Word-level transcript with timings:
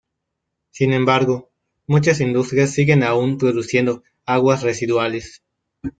Sin 0.71 0.93
embargo, 0.93 1.51
muchas 1.85 2.21
industrias 2.21 2.71
siguen 2.71 3.03
aún 3.03 3.37
produciendo 3.37 4.01
aguas 4.25 4.63
residuales. 4.63 5.43